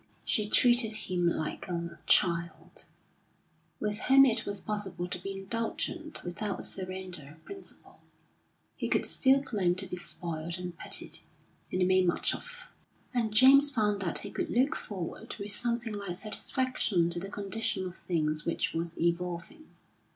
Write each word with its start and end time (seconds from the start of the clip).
She 0.25 0.49
treated 0.49 0.91
him 0.93 1.29
like 1.29 1.67
a 1.67 1.99
child, 2.07 2.85
with 3.79 3.99
whom 3.99 4.25
it 4.25 4.47
was 4.47 4.59
possible 4.59 5.07
to 5.07 5.19
be 5.19 5.31
indulgent 5.31 6.23
without 6.23 6.59
a 6.59 6.63
surrender 6.63 7.29
of 7.35 7.45
principle; 7.45 8.01
he 8.75 8.87
could 8.89 9.05
still 9.05 9.43
claim 9.43 9.75
to 9.75 9.85
be 9.85 9.95
spoiled 9.97 10.57
and 10.57 10.75
petted, 10.75 11.19
and 11.71 11.87
made 11.87 12.07
much 12.07 12.33
of. 12.33 12.65
And 13.13 13.31
James 13.31 13.69
found 13.69 14.01
that 14.01 14.17
he 14.25 14.31
could 14.31 14.49
look 14.49 14.75
forward 14.75 15.35
with 15.37 15.51
something 15.51 15.93
like 15.93 16.15
satisfaction 16.15 17.11
to 17.11 17.19
the 17.19 17.29
condition 17.29 17.85
of 17.85 17.95
things 17.95 18.43
which 18.43 18.73
was 18.73 18.97
evolving. 18.99 19.67